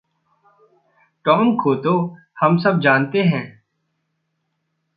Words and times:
Tom 1.25 1.55
को 1.55 1.75
तो 1.75 2.17
हम 2.39 2.57
सब 2.57 2.79
जानते 2.79 3.23
हैं। 3.23 3.61